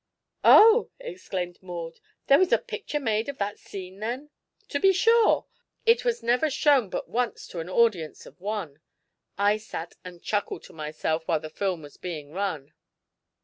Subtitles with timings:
[0.43, 1.99] "Oh!" exclaimed Maud.
[2.25, 4.31] "There was a picture made of that scene, then?"
[4.69, 5.45] "To be sure.
[5.85, 8.79] It was never shown but once to an audience of one.
[9.37, 12.73] I sat and chuckled to myself while the film was being run."